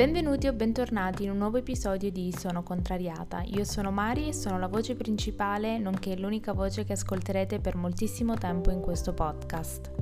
[0.00, 3.42] Benvenuti o bentornati in un nuovo episodio di Sono Contrariata.
[3.42, 8.32] Io sono Mari e sono la voce principale, nonché l'unica voce che ascolterete per moltissimo
[8.32, 9.92] tempo in questo podcast.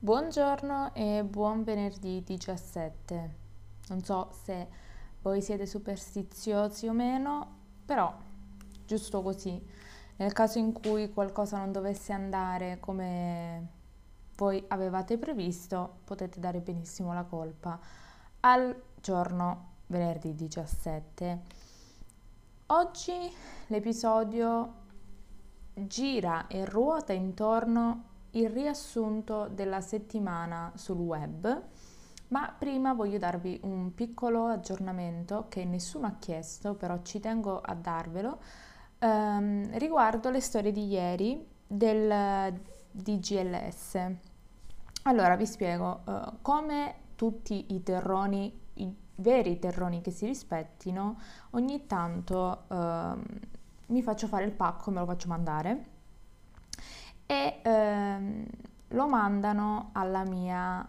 [0.00, 3.34] Buongiorno e buon venerdì 17.
[3.90, 4.66] Non so se
[5.22, 8.12] voi siete superstiziosi o meno, però
[8.84, 9.81] giusto così
[10.22, 13.80] nel caso in cui qualcosa non dovesse andare come
[14.36, 17.78] voi avevate previsto, potete dare benissimo la colpa
[18.40, 21.40] al giorno venerdì 17.
[22.66, 23.12] Oggi
[23.66, 24.74] l'episodio
[25.74, 31.62] gira e ruota intorno il riassunto della settimana sul web,
[32.28, 37.74] ma prima voglio darvi un piccolo aggiornamento che nessuno ha chiesto, però ci tengo a
[37.74, 38.38] darvelo
[39.02, 43.98] ehm, riguardo le storie di ieri del DGLS.
[45.04, 51.18] Allora vi spiego, uh, come tutti i terroni, i veri terroni che si rispettino,
[51.50, 53.20] ogni tanto uh,
[53.86, 55.86] mi faccio fare il pacco, me lo faccio mandare
[57.26, 58.44] e uh,
[58.88, 59.90] lo mandano
[60.28, 60.88] mia,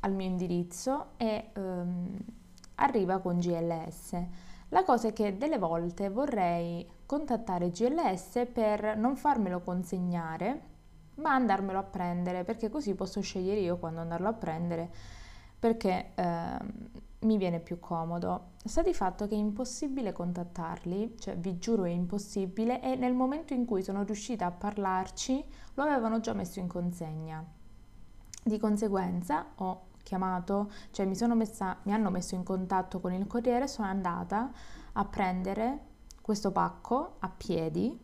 [0.00, 2.18] al mio indirizzo e um,
[2.76, 4.22] arriva con GLS.
[4.70, 10.60] La cosa è che delle volte vorrei contattare GLS per non farmelo consegnare,
[11.14, 14.90] ma andarmelo a prendere, perché così posso scegliere io quando andarlo a prendere,
[15.58, 16.58] perché eh,
[17.20, 18.50] mi viene più comodo.
[18.62, 23.54] Sta di fatto che è impossibile contattarli, cioè vi giuro è impossibile, e nel momento
[23.54, 25.42] in cui sono riuscita a parlarci
[25.76, 27.42] lo avevano già messo in consegna.
[28.44, 33.66] Di conseguenza ho chiamato, cioè mi, messa, mi hanno messo in contatto con il corriere,
[33.66, 34.52] sono andata
[34.92, 35.87] a prendere
[36.28, 37.98] questo pacco a piedi,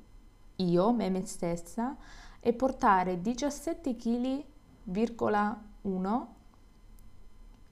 [0.57, 1.95] io, me, me stessa,
[2.41, 6.27] e portare 17 kg,1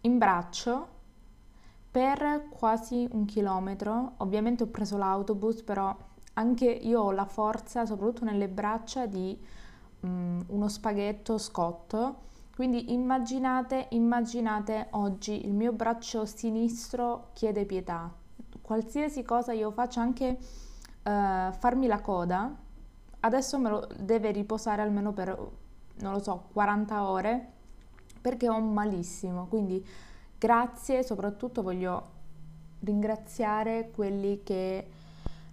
[0.03, 0.89] in braccio
[1.91, 4.13] per quasi un chilometro.
[4.19, 5.97] Ovviamente ho preso l'autobus, però
[6.35, 9.35] anche io ho la forza, soprattutto nelle braccia, di
[10.01, 12.25] um, uno spaghetto scotto.
[12.55, 18.21] Quindi immaginate, immaginate oggi il mio braccio sinistro chiede pietà
[18.73, 22.51] qualsiasi cosa io faccia, anche uh, farmi la coda,
[23.21, 25.29] adesso me lo deve riposare almeno per,
[25.97, 27.53] non lo so, 40 ore
[28.19, 29.47] perché ho malissimo.
[29.47, 29.87] Quindi
[30.39, 32.21] grazie, soprattutto voglio
[32.81, 34.87] ringraziare quelli che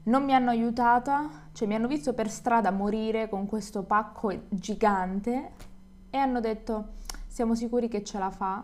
[0.04, 5.52] non mi hanno aiutata, cioè mi hanno visto per strada morire con questo pacco gigante
[6.10, 6.94] e hanno detto
[7.28, 8.64] siamo sicuri che ce la fa,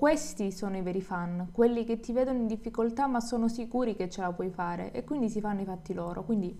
[0.00, 4.08] questi sono i veri fan, quelli che ti vedono in difficoltà ma sono sicuri che
[4.08, 6.24] ce la puoi fare e quindi si fanno i fatti loro.
[6.24, 6.58] Quindi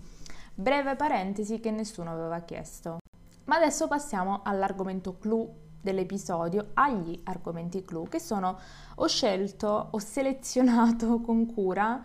[0.55, 2.99] breve parentesi che nessuno aveva chiesto.
[3.45, 5.50] Ma adesso passiamo all'argomento clou
[5.81, 8.59] dell'episodio, agli argomenti clou che sono
[8.97, 12.05] ho scelto, ho selezionato con cura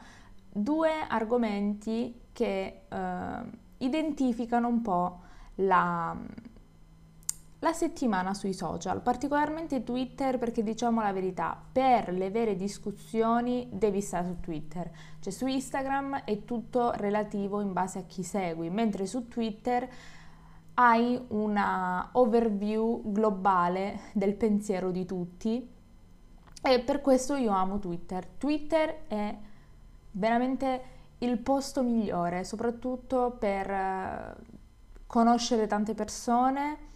[0.49, 3.39] due argomenti che eh,
[3.79, 5.19] identificano un po'
[5.55, 6.15] la
[7.65, 14.01] la settimana sui social, particolarmente Twitter perché diciamo la verità, per le vere discussioni devi
[14.01, 19.07] stare su Twitter, cioè su Instagram è tutto relativo in base a chi segui, mentre
[19.07, 19.89] su Twitter
[20.75, 25.67] hai una overview globale del pensiero di tutti
[26.61, 28.27] e per questo io amo Twitter.
[28.27, 29.35] Twitter è
[30.11, 30.81] veramente
[31.19, 34.35] il posto migliore, soprattutto per eh,
[35.07, 36.93] conoscere tante persone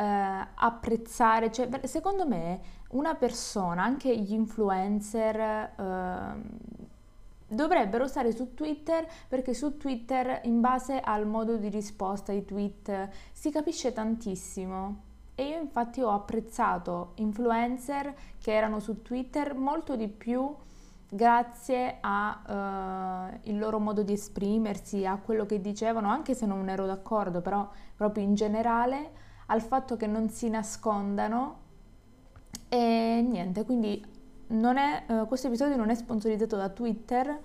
[0.00, 6.78] eh, apprezzare, cioè secondo me una persona, anche gli influencer, eh,
[7.46, 13.08] dovrebbero stare su Twitter perché su Twitter in base al modo di risposta ai tweet
[13.32, 15.08] si capisce tantissimo.
[15.34, 20.54] E io infatti ho apprezzato influencer che erano su Twitter molto di più
[21.08, 26.86] grazie al uh, loro modo di esprimersi, a quello che dicevano, anche se non ero
[26.86, 31.58] d'accordo, però proprio in generale al fatto che non si nascondano.
[32.68, 34.04] E niente, quindi
[34.48, 37.38] è, uh, questo episodio non è sponsorizzato da Twitter,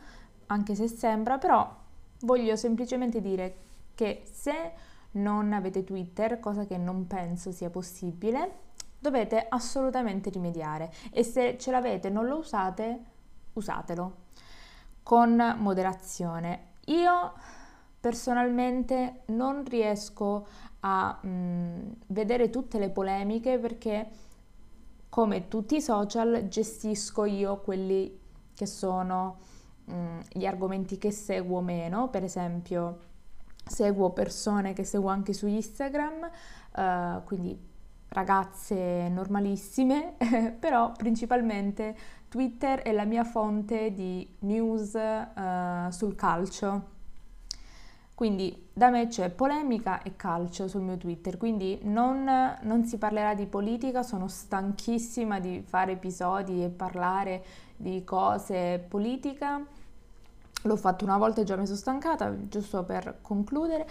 [0.48, 1.68] anche se sembra, però
[2.22, 3.58] voglio semplicemente dire
[3.96, 4.72] che se
[5.12, 8.64] non avete Twitter, cosa che non penso sia possibile,
[9.00, 10.92] dovete assolutamente rimediare.
[11.12, 13.00] E se ce l'avete e non lo usate,
[13.54, 14.24] usatelo.
[15.02, 16.74] Con moderazione.
[16.86, 17.34] Io
[18.06, 20.46] personalmente non riesco
[20.82, 24.08] a mh, mm, vedere tutte le polemiche perché
[25.10, 28.16] come tutti i social gestisco io quelli
[28.54, 29.38] che sono
[29.86, 33.00] mh, mm, gli argomenti che seguo meno, per esempio
[33.66, 36.30] seguo persone che seguo anche su Instagram,
[36.76, 37.60] uh, quindi
[38.10, 40.14] ragazze normalissime,
[40.60, 41.96] però principalmente
[42.30, 46.94] Twitter è la mia fonte di news uh, sul calcio.
[48.16, 52.24] Quindi da me c'è polemica e calcio sul mio Twitter, quindi non,
[52.62, 57.44] non, si parlerà di politica, sono stanchissima di fare episodi e parlare
[57.76, 59.62] di cose politica.
[60.62, 63.86] L'ho fatto una volta e già mi sono stancata, giusto per concludere,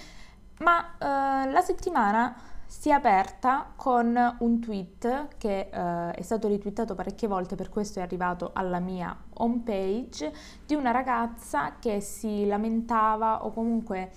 [0.60, 2.34] ma eh, la settimana
[2.66, 8.00] si è aperta con un tweet che eh, è stato ritwittato parecchie volte, per questo
[8.00, 10.32] è arrivato alla mia home page,
[10.66, 14.10] di una ragazza che si lamentava o comunque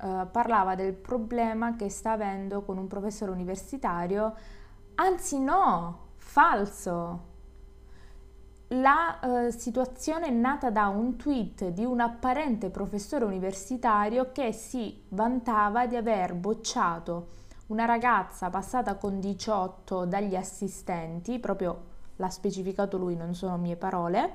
[0.00, 4.34] eh, parlava del problema che sta avendo con un professore universitario.
[4.96, 7.26] Anzi no, falso.
[8.72, 15.04] La eh, situazione è nata da un tweet di un apparente professore universitario che si
[15.08, 23.16] vantava di aver bocciato una ragazza passata con 18 dagli assistenti, proprio l'ha specificato lui,
[23.16, 24.34] non sono mie parole,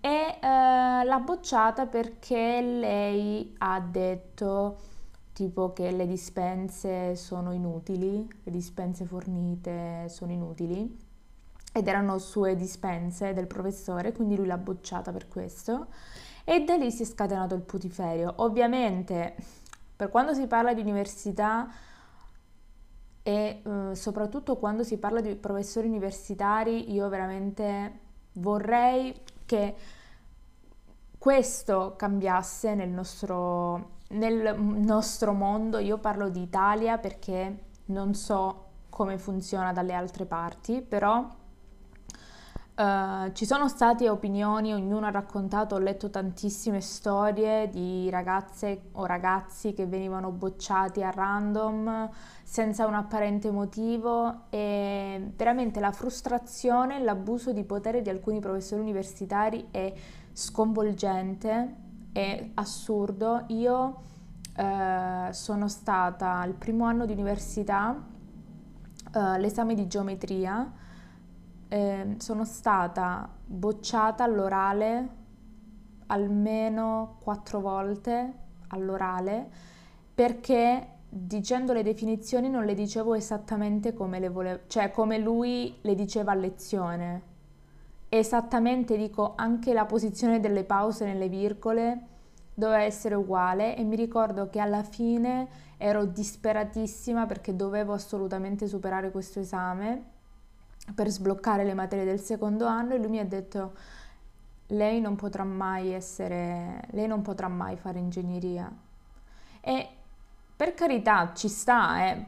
[0.00, 4.78] e eh, l'ha bocciata perché lei ha detto
[5.32, 11.04] tipo che le dispense sono inutili, le dispense fornite sono inutili
[11.72, 15.88] ed erano sue dispense del professore, quindi lui l'ha bocciata per questo
[16.44, 18.34] e da lì si è scatenato il putiferio.
[18.36, 19.34] Ovviamente
[19.96, 21.68] per quando si parla di università
[23.26, 27.98] e eh, soprattutto quando si parla di professori universitari io veramente
[28.34, 29.12] vorrei
[29.44, 29.74] che
[31.18, 35.78] questo cambiasse nel nostro, nel nostro mondo.
[35.78, 41.28] Io parlo di Italia perché non so come funziona dalle altre parti, però
[42.76, 49.06] Uh, ci sono state opinioni, ognuno ha raccontato, ho letto tantissime storie di ragazze o
[49.06, 52.10] ragazzi che venivano bocciati a random
[52.42, 59.68] senza un apparente motivo e veramente la frustrazione, l'abuso di potere di alcuni professori universitari
[59.70, 59.94] è
[60.34, 61.76] sconvolgente,
[62.12, 63.44] è assurdo.
[63.46, 64.02] Io
[64.54, 67.96] uh, sono stata al primo anno di università,
[69.14, 70.84] uh, l'esame di geometria,
[71.68, 75.24] eh, sono stata bocciata all'orale
[76.06, 78.32] almeno quattro volte
[78.68, 79.48] all'orale
[80.14, 85.94] perché dicendo le definizioni non le dicevo esattamente come le volevo, cioè come lui le
[85.94, 87.22] diceva a lezione.
[88.08, 92.14] Esattamente dico anche la posizione delle pause nelle virgole
[92.54, 99.10] doveva essere uguale e mi ricordo che alla fine ero disperatissima perché dovevo assolutamente superare
[99.10, 100.14] questo esame
[100.94, 103.72] per sbloccare le materie del secondo anno e lui mi ha detto
[104.68, 108.70] lei non potrà mai essere, lei non potrà mai fare ingegneria.
[109.60, 109.88] E
[110.56, 112.26] per carità ci sta, eh,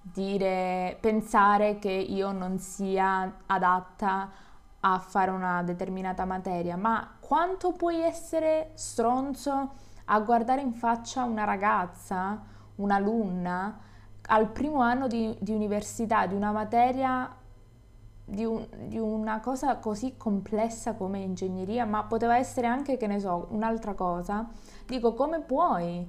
[0.00, 4.30] dire, pensare che io non sia adatta
[4.80, 9.72] a fare una determinata materia, ma quanto puoi essere stronzo
[10.06, 12.40] a guardare in faccia una ragazza,
[12.76, 13.78] un'alunna,
[14.26, 17.34] al primo anno di, di università, di una materia
[18.24, 23.20] di, un, di, una cosa così complessa come ingegneria, ma poteva essere anche, che ne
[23.20, 24.48] so, un'altra cosa,
[24.86, 26.06] dico come puoi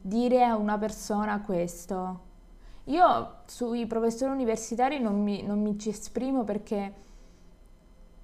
[0.00, 2.30] dire a una persona questo?
[2.86, 6.94] Io sui professori universitari non mi, non mi ci esprimo perché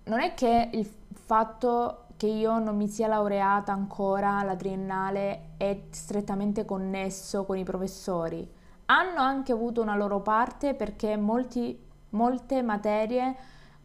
[0.05, 5.83] non è che il fatto che io non mi sia laureata ancora alla triennale è
[5.91, 8.51] strettamente connesso con i professori.
[8.87, 13.35] Hanno anche avuto una loro parte perché molti molte materie,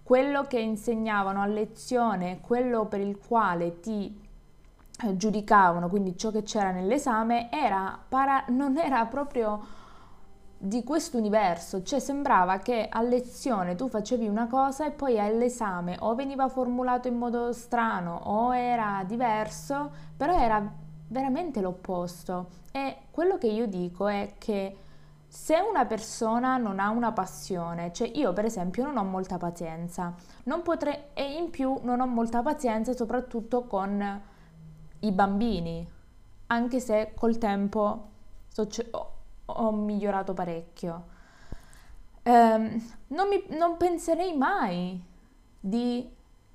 [0.03, 4.19] quello che insegnavano a lezione, quello per il quale ti
[5.03, 9.81] eh, giudicavano, quindi ciò che c'era nell'esame, era para- non era proprio
[10.57, 15.97] di questo universo, cioè sembrava che a lezione tu facevi una cosa e poi all'esame
[15.99, 20.65] o veniva formulato in modo strano o era diverso, però era
[21.07, 22.61] veramente l'opposto.
[22.71, 24.77] E quello che io dico è che
[25.33, 30.13] se una persona non ha una passione, cioè io per esempio non ho molta pazienza,
[30.61, 34.21] potrei, e in più non ho molta pazienza soprattutto con
[34.99, 35.89] i bambini,
[36.47, 38.09] anche se col tempo
[38.47, 39.11] so, ho,
[39.45, 41.03] ho, migliorato parecchio.
[42.25, 45.03] Um, non, mi, non penserei mai
[45.59, 46.07] di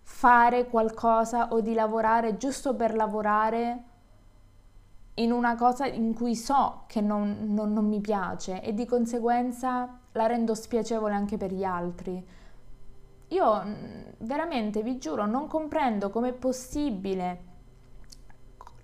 [0.02, 3.82] fare qualcosa o di lavorare giusto per lavorare
[5.18, 10.00] in una cosa in cui so che non, non, non, mi piace e di conseguenza
[10.12, 12.26] la rendo spiacevole anche per gli altri.
[13.28, 17.46] Io mm, veramente vi giuro non comprendo com'è possibile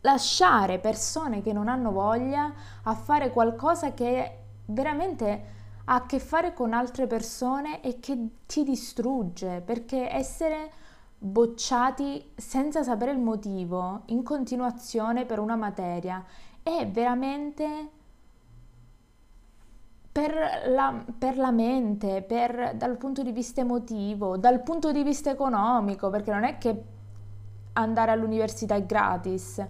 [0.00, 5.52] lasciare persone che non hanno voglia a fare qualcosa che veramente
[5.86, 10.72] ha a che fare con altre persone e che ti distrugge, perché essere
[11.24, 16.22] bocciati senza sapere il motivo in continuazione per una materia
[16.62, 17.88] è veramente
[20.12, 20.34] per
[20.66, 26.10] la, per la mente, per, dal punto di vista emotivo, dal punto di vista economico,
[26.10, 26.84] perché non è che
[27.72, 29.66] andare all'università è gratis.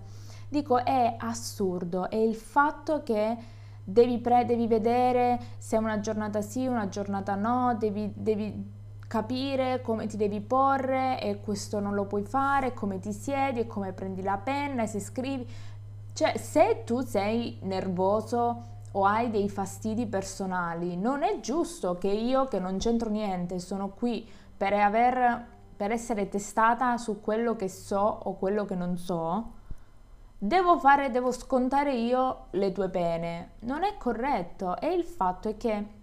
[0.48, 3.36] Dico, è assurdo, è il fatto che
[3.82, 9.80] devi, pre- devi vedere se è una giornata sì, una giornata no, devi, devi capire
[9.82, 13.92] come ti devi porre e questo non lo puoi fare, come ti siedi e come
[13.92, 15.46] prendi la penna e se scrivi.
[16.12, 22.46] Cioè, se tu sei nervoso o hai dei fastidi personali, non è giusto che io,
[22.46, 25.46] che non c'entro niente, sono qui per, aver,
[25.76, 29.50] per essere testata su quello che so o quello che non so,
[30.38, 33.52] devo fare, devo scontare io le tue pene.
[33.60, 35.93] Non è corretto e il fatto è che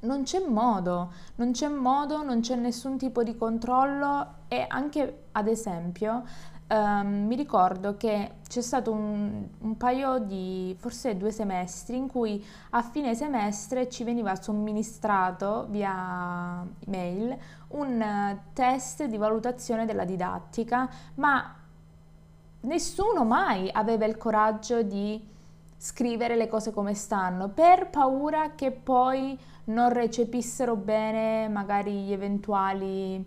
[0.00, 5.46] non c'è modo, non c'è modo, non c'è nessun tipo di controllo e anche ad
[5.46, 6.24] esempio
[6.68, 12.44] um, mi ricordo che c'è stato un, un, paio di forse due semestri in cui
[12.70, 17.36] a fine semestre ci veniva somministrato via email
[17.68, 21.54] un test di valutazione della didattica, ma
[22.62, 25.28] nessuno mai aveva il coraggio di
[25.82, 33.24] scrivere le cose come stanno per paura che poi non recepissero bene magari eventuali,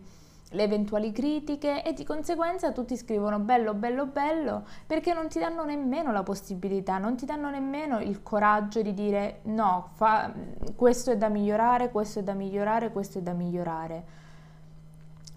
[0.50, 5.64] le eventuali critiche e di conseguenza tutti scrivono bello, bello, bello perché non ti danno
[5.64, 10.32] nemmeno la possibilità, non ti danno nemmeno il coraggio di dire no, fa,
[10.76, 14.04] questo è da migliorare, questo è da migliorare, questo è da migliorare.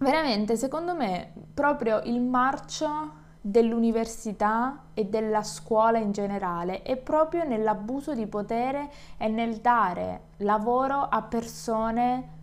[0.00, 8.12] Veramente, secondo me, proprio il marcio dell'università e della scuola in generale è proprio nell'abuso
[8.12, 12.34] di potere e nel dare lavoro a persone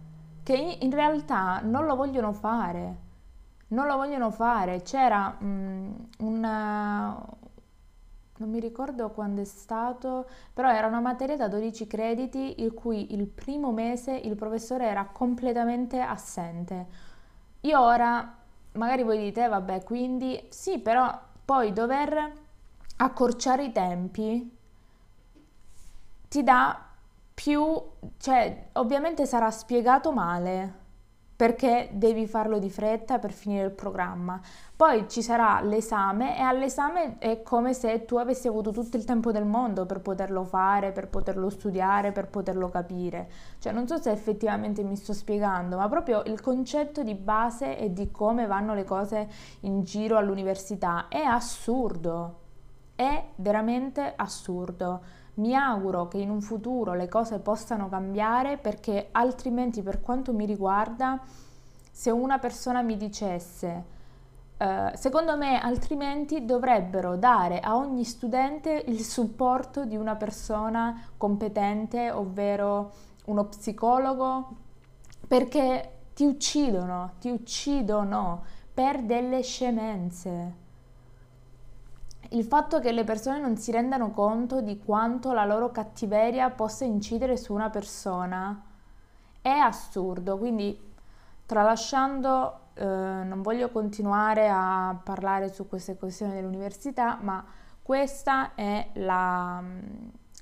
[0.44, 3.02] che in realtà non lo vogliono fare.
[3.70, 4.82] Non lo vogliono fare.
[4.82, 7.26] C'era um, una,
[8.38, 13.14] non mi ricordo quando è stato, però era una materia da 12 crediti il cui
[13.14, 16.88] il primo mese il professore era completamente assente.
[17.62, 18.38] Io ora
[18.74, 22.32] magari voi dite, vabbè, quindi sì, però poi dover
[22.98, 24.58] accorciare i tempi
[26.28, 26.86] ti dà
[27.34, 27.82] più,
[28.18, 30.82] cioè ovviamente sarà spiegato male,
[31.44, 34.40] perché devi farlo di fretta per finire il programma.
[34.78, 39.34] Poi ci sarà l'esame e all'esame è come se tu avessi avuto tutto il tempo
[39.34, 43.30] del mondo per poterlo fare, per poterlo studiare, per poterlo capire.
[43.60, 47.92] Cioè non so se effettivamente mi sto spiegando, ma proprio il concetto di base e
[47.92, 49.28] di come vanno le cose
[49.64, 52.40] in giro all'università è assurdo.
[52.96, 55.02] È veramente assurdo.
[55.36, 60.46] Mi auguro che in un futuro le cose possano cambiare perché altrimenti per quanto mi
[60.46, 61.20] riguarda
[61.92, 63.84] se una persona mi dicesse
[64.58, 72.12] uh, secondo me altrimenti dovrebbero dare a ogni studente il supporto di una persona competente
[72.12, 72.92] ovvero
[73.26, 74.56] uno psicologo
[75.28, 80.62] perché ti uccidono, ti uccidono per delle scemenze
[82.34, 86.84] il fatto che le persone non si rendano conto di quanto la loro cattiveria possa
[86.84, 88.62] incidere su una persona
[89.42, 90.92] è assurdo, quindi
[91.46, 97.44] tralasciando eh, non voglio continuare a parlare su queste questioni dell'università, ma
[97.82, 99.62] questa è la,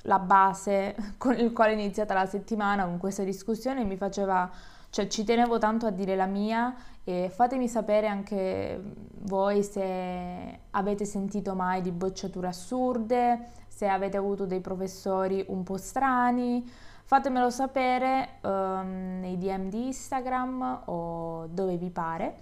[0.04, 3.84] la base con il quale è iniziata la settimana con questa discussione.
[3.84, 4.50] Mi faceva
[4.92, 8.80] cioè ci tenevo tanto a dire la mia e fatemi sapere anche
[9.22, 15.78] voi se avete sentito mai di bocciature assurde, se avete avuto dei professori un po'
[15.78, 16.70] strani.
[17.06, 22.40] Fatemelo sapere um, nei DM di Instagram o dove vi pare.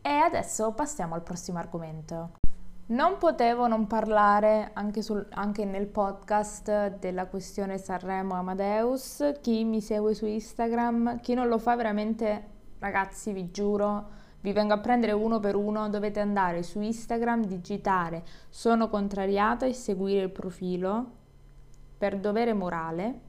[0.00, 2.39] E adesso passiamo al prossimo argomento.
[2.90, 9.34] Non potevo non parlare anche, sul, anche, nel podcast della questione Sanremo Amadeus.
[9.40, 12.44] Chi mi segue su Instagram, chi non lo fa veramente,
[12.80, 14.08] ragazzi, vi giuro,
[14.40, 15.88] vi vengo a prendere uno per uno.
[15.88, 21.10] Dovete andare su Instagram, digitare sono contrariata e seguire il profilo
[21.96, 23.20] per dovere morale.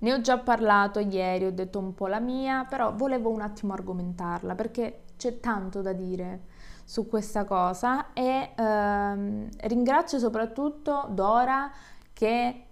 [0.00, 3.72] Ne ho già parlato ieri, ho detto un po' la mia, però volevo un attimo
[3.72, 6.52] argomentarla perché c'è tanto da dire
[6.84, 11.70] su questa cosa e ehm, ringrazio soprattutto Dora
[12.12, 12.64] che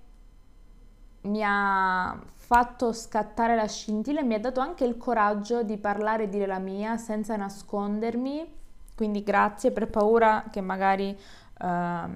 [1.23, 6.25] mi ha fatto scattare la scintilla e mi ha dato anche il coraggio di parlare
[6.25, 8.61] e dire la mia senza nascondermi.
[8.95, 11.17] Quindi grazie per paura che magari
[11.61, 12.11] uh,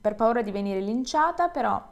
[0.00, 1.82] per paura di venire linciata, però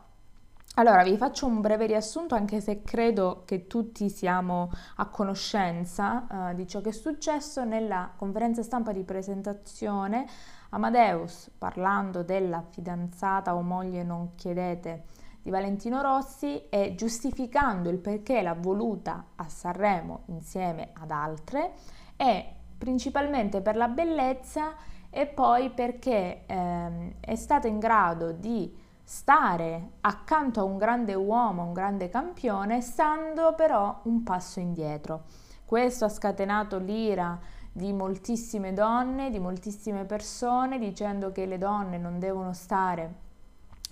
[0.74, 6.54] allora, vi faccio un breve riassunto anche se credo che tutti siamo a conoscenza uh,
[6.54, 10.26] di ciò che è successo nella conferenza stampa di presentazione.
[10.70, 15.04] Amadeus, parlando della fidanzata o moglie, non chiedete,
[15.42, 21.72] di Valentino Rossi e giustificando il perché l'ha voluta a Sanremo insieme ad altre,
[22.14, 24.74] è principalmente per la bellezza
[25.10, 31.64] e poi perché ehm, è stata in grado di stare accanto a un grande uomo,
[31.64, 35.22] un grande campione, stando però un passo indietro.
[35.64, 37.38] Questo ha scatenato l'ira
[37.72, 43.14] di moltissime donne, di moltissime persone, dicendo che le donne non devono stare,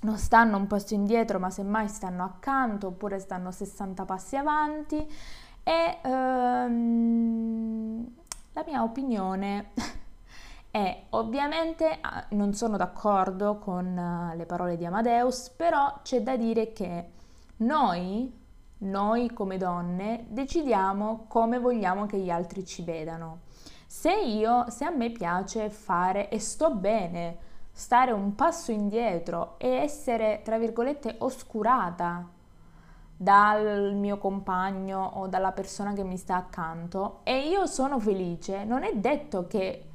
[0.02, 4.98] non stanno un passo indietro, ma semmai stanno accanto oppure stanno 60 passi avanti.
[5.62, 8.06] E ehm,
[8.52, 9.70] la mia opinione
[10.76, 16.36] E ovviamente ah, non sono d'accordo con eh, le parole di Amadeus, però c'è da
[16.36, 17.12] dire che
[17.58, 18.30] noi,
[18.80, 23.44] noi come donne, decidiamo come vogliamo che gli altri ci vedano.
[23.86, 27.38] Se io, se a me piace fare e sto bene,
[27.72, 32.28] stare un passo indietro e essere, tra virgolette, oscurata
[33.16, 38.82] dal mio compagno o dalla persona che mi sta accanto e io sono felice, non
[38.84, 39.85] è detto che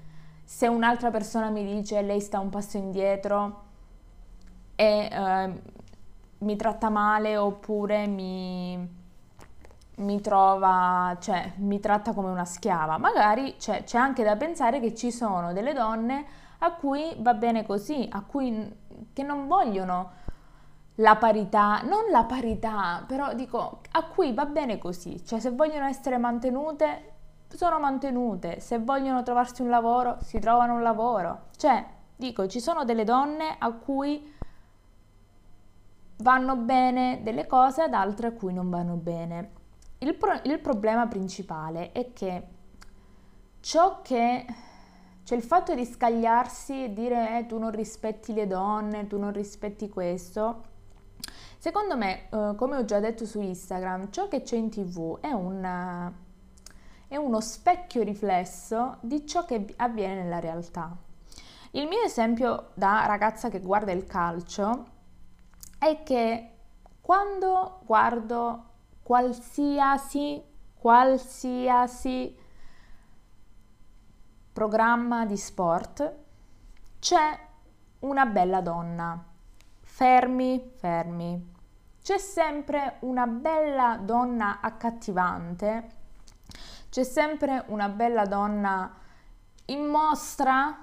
[0.52, 3.62] se un'altra persona mi dice lei sta un passo indietro
[4.76, 5.62] e eh,
[6.40, 8.78] mi tratta male oppure mi,
[9.96, 14.94] mi trova, cioè mi tratta come una schiava, magari cioè, c'è anche da pensare che
[14.94, 16.26] ci sono delle donne
[16.60, 18.76] a cui va bene così, a cui
[19.14, 20.12] che non vogliono
[20.96, 25.86] la parità, non la parità, però dico a cui va bene così, cioè se vogliono
[25.86, 27.11] essere mantenute
[27.58, 31.48] sono mantenute, se vogliono trovarsi un lavoro, si trovano un lavoro.
[31.56, 34.34] Cioè, dico, ci sono delle donne a cui
[36.18, 39.52] vanno bene delle cose, ad altre a cui non vanno bene.
[40.00, 42.48] Il, pro- il problema principale è che
[43.60, 44.46] ciò che
[45.24, 49.32] cioè il fatto di scagliarsi e dire eh, tu non rispetti le donne, tu non
[49.32, 50.64] rispetti questo,
[51.58, 55.32] secondo me, eh, come ho già detto su Instagram, ciò che c'è in tv è
[55.32, 56.12] un
[57.12, 60.96] è uno specchio riflesso di ciò che avviene nella realtà.
[61.72, 64.86] Il mio esempio da ragazza che guarda il calcio
[65.78, 66.52] è che
[67.02, 68.64] quando guardo
[69.04, 70.42] qualsiasi,
[70.74, 72.34] qualsiasi
[74.54, 76.16] programma di sport
[76.98, 77.40] c'è
[78.00, 79.22] una bella donna.
[79.82, 81.54] Fermi, fermi.
[82.02, 86.00] C'è sempre una bella donna accattivante
[86.92, 88.94] c'è sempre una bella donna
[89.68, 90.78] in mostra,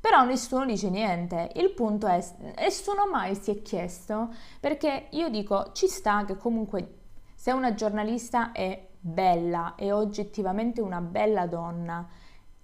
[0.00, 1.50] però nessuno dice niente.
[1.56, 2.24] Il punto è,
[2.56, 7.00] nessuno mai si è chiesto, perché io dico, ci sta che comunque
[7.34, 12.08] se una giornalista è bella, è oggettivamente una bella donna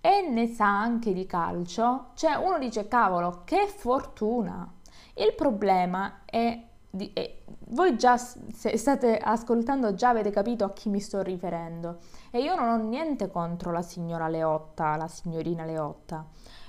[0.01, 4.67] e ne sa anche di calcio, cioè uno dice, cavolo, che fortuna.
[5.13, 10.89] Il problema è di, eh, voi già se state ascoltando già avete capito a chi
[10.89, 11.99] mi sto riferendo
[12.31, 16.27] e io non ho niente contro la signora Leotta, la signorina Leotta,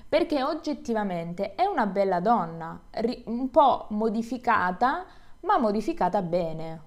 [0.07, 5.05] perché oggettivamente è una bella donna, ri, un po' modificata,
[5.41, 6.81] ma modificata bene.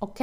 [0.00, 0.20] Ok?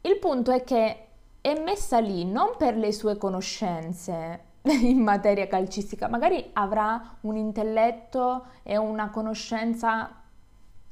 [0.00, 1.06] Il punto è che
[1.40, 8.46] è messa lì non per le sue conoscenze in materia calcistica, magari avrà un intelletto
[8.62, 10.23] e una conoscenza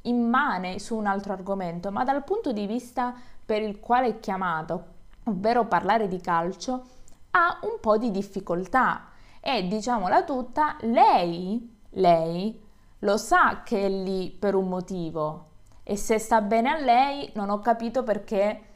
[0.02, 4.84] immane su un altro argomento, ma dal punto di vista per il quale è chiamato,
[5.24, 6.82] ovvero parlare di calcio,
[7.30, 9.08] ha un po' di difficoltà.
[9.40, 12.60] E diciamola tutta, lei, lei
[13.00, 15.46] lo sa che è lì per un motivo.
[15.82, 18.71] E se sta bene a lei non ho capito perché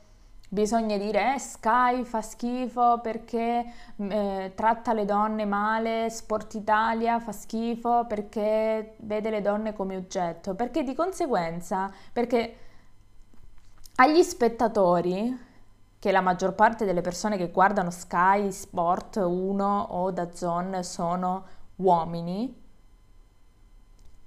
[0.49, 3.65] Bisogna dire eh, Sky fa schifo perché
[3.97, 10.55] eh, tratta le donne male, Sport Italia fa schifo perché vede le donne come oggetto,
[10.55, 12.57] perché di conseguenza, perché
[13.97, 15.37] agli spettatori,
[15.99, 21.45] che la maggior parte delle persone che guardano Sky, Sport 1 o da Zone sono
[21.77, 22.63] uomini,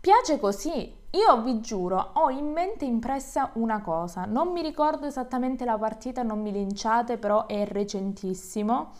[0.01, 5.65] piace così, io vi giuro, ho in mente impressa una cosa, non mi ricordo esattamente
[5.65, 8.91] la partita, non mi linciate, però è recentissimo.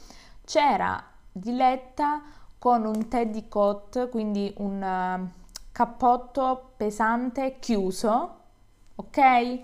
[0.43, 2.21] C'era Diletta
[2.57, 5.29] con un teddy coat, quindi un uh,
[5.71, 8.37] cappotto pesante chiuso,
[8.95, 9.61] ok?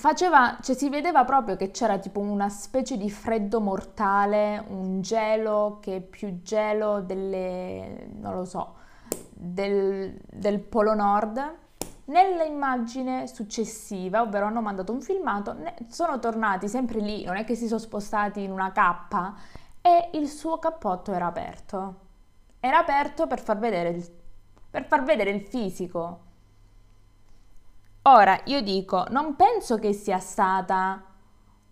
[0.00, 5.78] faceva, cioè si vedeva proprio che c'era tipo una specie di freddo mortale, un gelo
[5.82, 8.76] che è più gelo delle, non lo so,
[9.34, 11.58] del, del Polo Nord.
[12.06, 15.56] Nell'immagine successiva, ovvero hanno mandato un filmato,
[15.88, 19.34] sono tornati sempre lì, non è che si sono spostati in una cappa
[19.80, 22.08] e il suo cappotto era aperto.
[22.58, 24.10] Era aperto per far vedere il,
[24.70, 26.20] per far vedere il fisico.
[28.02, 31.04] Ora, io dico, non penso che sia stata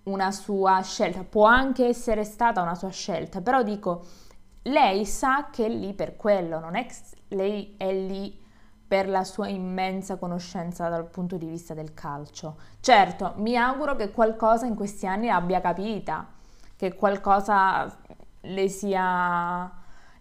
[0.05, 4.05] una sua scelta, può anche essere stata una sua scelta, però dico,
[4.69, 6.95] lei sa che è lì per quello, non è che
[7.29, 8.47] lei è lì
[8.89, 12.57] per la sua immensa conoscenza dal punto di vista del calcio.
[12.81, 16.27] Certo, mi auguro che qualcosa in questi anni abbia capita,
[16.75, 17.99] che qualcosa
[18.41, 19.71] le sia,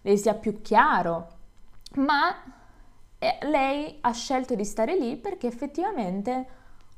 [0.02, 1.28] le sia più chiaro,
[1.94, 2.34] ma
[3.18, 6.46] eh, lei ha scelto di stare lì perché effettivamente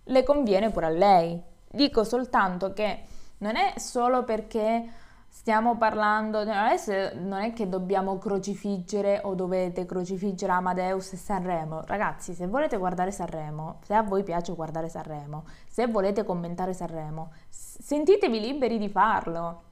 [0.05, 1.41] le conviene pure a lei.
[1.71, 3.05] Dico soltanto che
[3.39, 4.89] non è solo perché
[5.33, 11.83] stiamo parlando, non è che dobbiamo crocifiggere o dovete crocifiggere Amadeus e Sanremo.
[11.87, 17.33] Ragazzi, se volete guardare Sanremo, se a voi piace guardare Sanremo, se volete commentare Sanremo,
[17.49, 19.63] sentitevi liberi di farlo.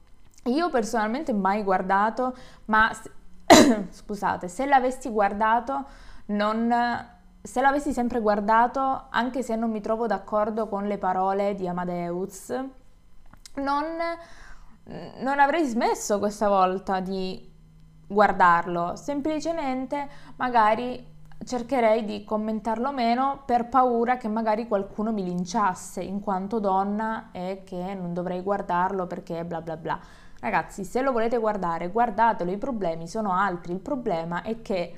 [0.45, 2.89] Io personalmente mai guardato, ma
[3.91, 5.85] scusate, se l'avessi guardato,
[6.27, 6.73] non,
[7.41, 12.49] se l'avessi sempre guardato, anche se non mi trovo d'accordo con le parole di Amadeus,
[13.55, 13.85] non,
[15.19, 17.47] non avrei smesso questa volta di
[18.07, 26.19] guardarlo, semplicemente magari cercherei di commentarlo meno per paura che magari qualcuno mi linciasse in
[26.19, 29.99] quanto donna e che non dovrei guardarlo perché bla bla bla.
[30.41, 33.73] Ragazzi, se lo volete guardare, guardatelo, i problemi sono altri.
[33.73, 34.95] Il problema è che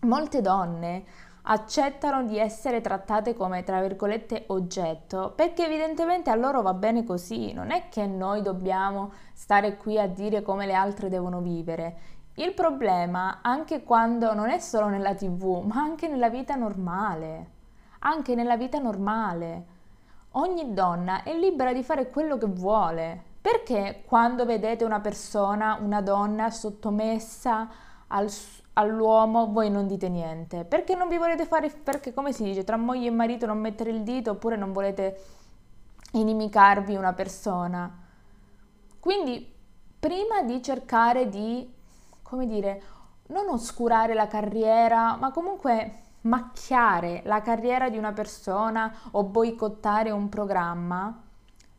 [0.00, 1.04] molte donne
[1.48, 7.52] accettano di essere trattate come, tra virgolette, oggetto, perché evidentemente a loro va bene così,
[7.52, 12.14] non è che noi dobbiamo stare qui a dire come le altre devono vivere.
[12.34, 17.50] Il problema, anche quando non è solo nella tv, ma anche nella vita normale,
[18.00, 19.66] anche nella vita normale,
[20.32, 26.00] ogni donna è libera di fare quello che vuole, perché quando vedete una persona, una
[26.02, 27.68] donna sottomessa
[28.08, 28.28] al,
[28.78, 30.64] all'uomo, voi non dite niente?
[30.64, 33.90] Perché non vi volete fare, perché come si dice, tra moglie e marito non mettere
[33.90, 35.20] il dito oppure non volete
[36.12, 38.04] inimicarvi una persona.
[39.00, 39.54] Quindi
[39.98, 41.72] prima di cercare di,
[42.22, 42.82] come dire,
[43.28, 50.28] non oscurare la carriera, ma comunque macchiare la carriera di una persona o boicottare un
[50.28, 51.22] programma,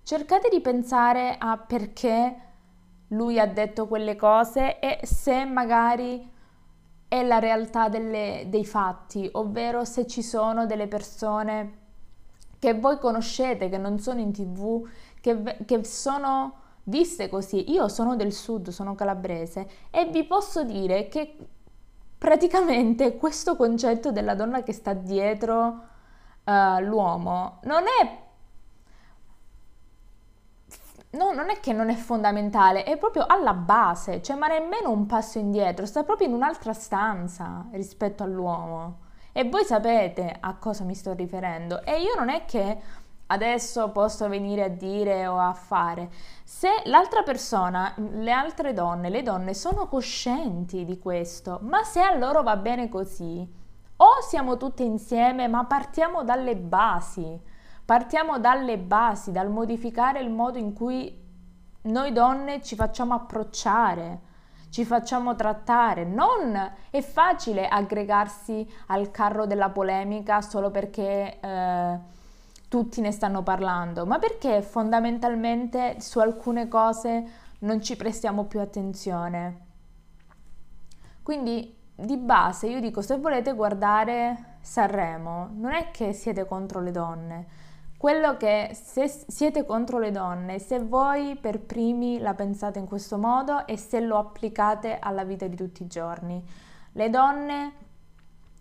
[0.04, 2.42] cercate di pensare a perché
[3.10, 6.36] lui ha detto quelle cose e se magari
[7.08, 11.86] è la realtà delle, dei fatti, ovvero se ci sono delle persone
[12.60, 14.88] che voi conoscete, che non sono in tv,
[15.22, 17.72] che, che sono viste così.
[17.72, 21.36] Io sono del sud, sono calabrese e vi posso dire che
[22.18, 25.84] praticamente questo concetto della donna che sta dietro
[26.44, 28.26] uh, l'uomo non è
[31.12, 35.06] no, non è che non è fondamentale, è proprio alla base, cioè ma nemmeno un
[35.06, 39.06] passo indietro, sta proprio in un'altra stanza rispetto all'uomo.
[39.32, 41.84] E voi sapete a cosa mi sto riferendo.
[41.84, 42.82] E io non è che
[43.28, 46.10] adesso posso venire a dire o a fare.
[46.44, 52.16] Se l'altra persona, le altre donne, le donne sono coscienti di questo, ma se a
[52.16, 53.48] loro va bene così,
[53.98, 57.40] o siamo tutte insieme, ma partiamo dalle basi
[57.88, 61.24] Partiamo dalle basi, dal modificare il modo in cui
[61.84, 64.20] noi donne ci facciamo approcciare,
[64.70, 66.04] ci facciamo trattare.
[66.04, 66.54] Non
[66.90, 72.00] è facile aggregarsi al carro della polemica solo perché eh,
[72.68, 77.26] tutti ne stanno parlando, ma perché fondamentalmente su alcune cose
[77.60, 79.66] non ci prestiamo più attenzione.
[81.24, 86.92] Quindi di base io dico se volete guardare Sanremo non è che siete contro le
[86.92, 87.48] donne,
[87.98, 93.18] quello che se siete contro le donne, se voi per primi la pensate in questo
[93.18, 96.44] modo e se lo applicate alla vita di tutti i giorni.
[96.92, 97.74] Le donne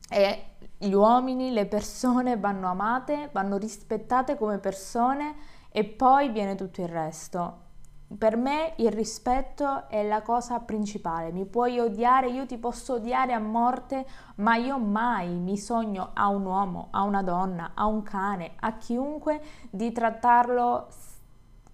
[0.09, 0.45] e
[0.79, 5.35] gli uomini, le persone vanno amate, vanno rispettate come persone
[5.71, 7.65] e poi viene tutto il resto.
[8.09, 11.33] Per me il rispetto è la cosa principale.
[11.33, 16.29] Mi puoi odiare, io ti posso odiare a morte, ma io mai mi sogno a
[16.29, 20.87] un uomo, a una donna, a un cane, a chiunque di trattarlo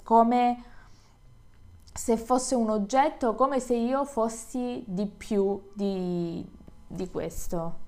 [0.03, 0.65] come
[1.93, 6.45] se fosse un oggetto, come se io fossi di più di,
[6.87, 7.82] di questo.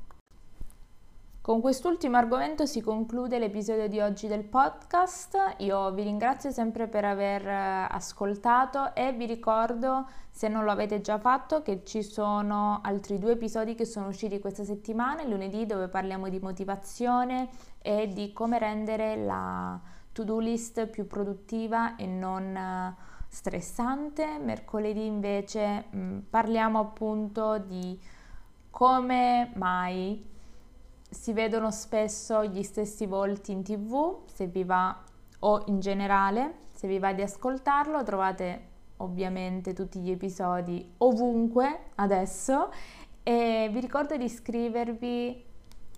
[1.45, 5.57] Con quest'ultimo argomento si conclude l'episodio di oggi del podcast.
[5.59, 11.03] Io vi ringrazio sempre per aver eh, ascoltato e vi ricordo, se non lo avete
[11.03, 15.67] già fatto, che ci sono altri due episodi che sono usciti questa settimana, il lunedì
[15.67, 17.51] dove parliamo di motivazione
[17.83, 19.79] e di come rendere la
[20.13, 22.95] to-do list più produttiva e non eh,
[23.29, 24.39] stressante.
[24.39, 28.01] Mercoledì invece mh, mm, parliamo appunto di
[28.71, 30.33] come mai
[31.15, 35.03] si vedono spesso gli stessi volti in tv, se vi va
[35.41, 42.71] o in generale, se vi va di ascoltarlo trovate ovviamente tutti gli episodi ovunque adesso.
[43.23, 45.45] E vi ricordo di iscrivervi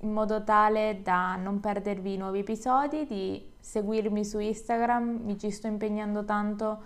[0.02, 5.50] in modo tale da non perdervi i nuovi episodi, di seguirmi su Instagram, mi ci
[5.50, 6.78] sto impegnando tanto,